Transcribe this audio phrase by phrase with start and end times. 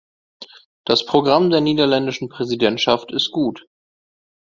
[0.83, 3.67] Das Programm der niederländischen Präsidentschaft ist gut.